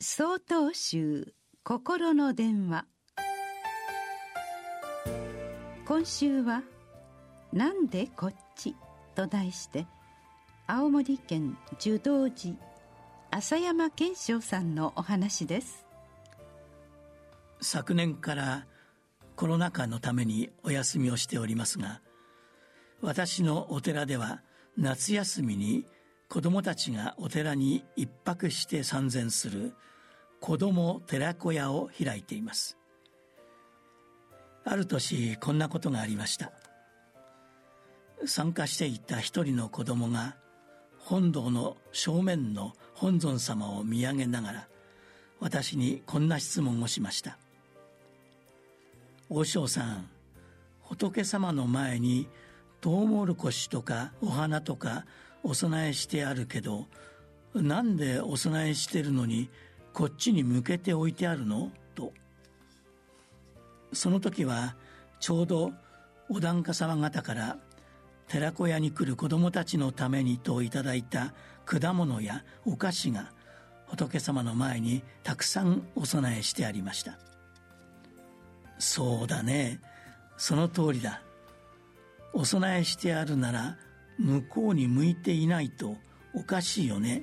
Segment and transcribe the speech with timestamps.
[0.00, 2.86] 総統集心の電話
[5.86, 6.62] 今週は
[7.52, 8.76] 「なんでこっち?」
[9.16, 9.88] と題して
[10.68, 12.54] 青森県樹道寺
[13.32, 15.84] 浅山健昌さんのお話です
[17.60, 18.66] 昨年から
[19.34, 22.02] コロナ禍のためにお休みをしておりますが
[23.00, 24.44] 私のお寺では
[24.76, 25.86] 夏休みに
[26.28, 29.74] 子供たちがお寺に一泊して参禅する
[30.40, 32.76] 子供寺子屋を開いています。
[34.64, 36.52] ある年こんなことがありました。
[38.26, 40.36] 参加していた一人の子供が
[40.98, 44.68] 本堂の正面の本尊様を見上げながら
[45.40, 47.38] 私にこんな質問をしました
[49.30, 50.08] 「和尚さん
[50.82, 52.28] 仏様の前に
[52.80, 55.06] トウモロコシとかお花とか
[55.42, 56.86] お供えしてあるけど
[57.54, 59.48] なんでお供えしてるのに
[59.92, 62.12] こっちに向けて置いてあるの?」と。
[63.92, 64.76] その時は
[65.20, 65.72] ちょうど
[66.28, 67.58] お檀家様方から
[68.28, 71.32] 寺子屋に来る子供たちのためにといただいた
[71.64, 73.32] 果物やお菓子が
[73.86, 77.18] 仏様の前にたくさんお供えしてありました。
[78.78, 79.80] そうだね。
[80.36, 81.22] その通りだ。
[82.34, 83.78] お供えしてあるなら
[84.18, 85.96] 向こうに向いていないと
[86.34, 87.22] おかしいよね。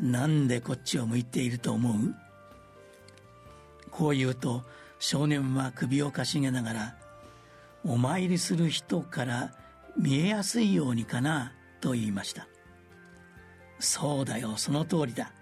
[0.00, 2.14] なんでこっちを向いていると思う？
[3.90, 4.64] こう言うと
[4.98, 6.96] 少年は首をかしげながら
[7.84, 9.52] お参りする人から
[9.96, 11.52] 見えやすいようにかな？
[11.80, 12.48] と言いました。
[13.78, 15.32] そうだよその通りだ。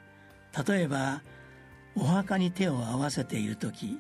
[0.67, 1.23] 例えば
[1.95, 3.99] お墓に手を合わせている時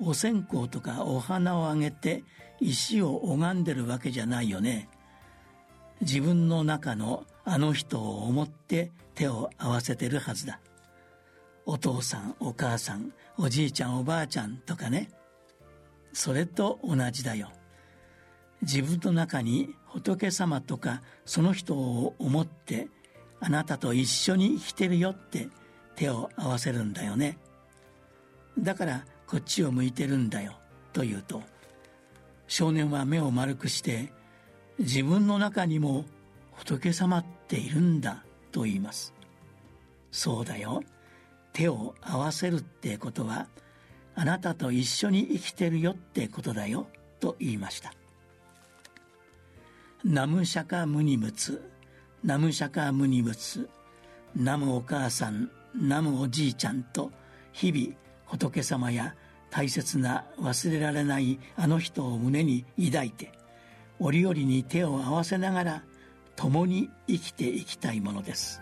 [0.00, 2.24] お線香とかお花をあげて
[2.60, 4.88] 石を拝んでるわけじゃないよね。
[6.00, 10.60] 自分の中のあの人を思って手を合わせてるはずだ。
[11.66, 15.10] お父さんお母さんおじいちゃんおばあちゃんとかね。
[16.12, 17.50] それと同じだよ。
[18.62, 22.88] 自分の中に仏様とかその人を思って
[23.40, 25.48] あなたと一緒に生きてるよって
[25.96, 27.38] 手を合わせるんだよね。
[28.58, 30.54] だからこっちを向いてるんだよ
[30.92, 31.42] と言うと
[32.46, 34.12] 少年は目を丸くして
[34.78, 36.04] 自分の中にも
[36.52, 39.14] 仏様っているんだと言います。
[40.10, 40.82] そうだよ。
[41.52, 43.46] 手を合わせるってことは
[44.14, 46.88] あなたと一緒に生きてるよってことだよ
[47.20, 47.92] と言いました。
[50.04, 51.62] ナムシャカムニムツ
[52.22, 53.68] ナムシャカムニムツ
[54.36, 57.10] ナムお母さんナムおじいちゃんと
[57.52, 57.96] 日々
[58.26, 59.14] 仏様や
[59.50, 63.32] 大切な忘れられないあの人を胸に抱いて
[63.98, 65.82] 折々に手を合わせながら
[66.36, 68.60] 共に生きていきたいものです。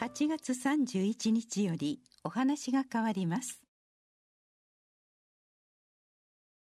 [0.00, 3.67] 8月31日よりお話が変わります。